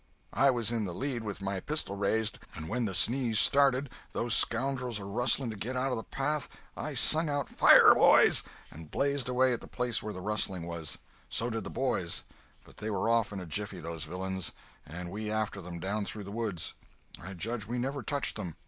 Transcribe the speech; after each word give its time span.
I 0.33 0.49
was 0.49 0.71
in 0.71 0.85
the 0.85 0.95
lead 0.95 1.23
with 1.23 1.43
my 1.43 1.59
pistol 1.59 1.95
raised, 1.95 2.39
and 2.55 2.67
when 2.67 2.85
the 2.85 2.93
sneeze 2.95 3.37
started 3.37 3.87
those 4.13 4.33
scoundrels 4.33 4.97
a 4.97 5.03
rustling 5.05 5.51
to 5.51 5.55
get 5.55 5.75
out 5.75 5.91
of 5.91 5.95
the 5.95 6.01
path, 6.03 6.49
I 6.75 6.95
sung 6.95 7.29
out, 7.29 7.49
'Fire 7.49 7.93
boys!' 7.93 8.41
and 8.71 8.89
blazed 8.89 9.29
away 9.29 9.53
at 9.53 9.61
the 9.61 9.67
place 9.67 10.01
where 10.01 10.11
the 10.11 10.19
rustling 10.19 10.65
was. 10.65 10.97
So 11.29 11.51
did 11.51 11.65
the 11.65 11.69
boys. 11.69 12.23
But 12.65 12.77
they 12.77 12.89
were 12.89 13.09
off 13.11 13.31
in 13.31 13.39
a 13.39 13.45
jiffy, 13.45 13.79
those 13.79 14.05
villains, 14.05 14.53
and 14.87 15.11
we 15.11 15.29
after 15.29 15.61
them, 15.61 15.77
down 15.79 16.05
through 16.05 16.23
the 16.23 16.31
woods. 16.31 16.73
I 17.21 17.35
judge 17.35 17.67
we 17.67 17.77
never 17.77 18.01
touched 18.01 18.37
them. 18.37 18.55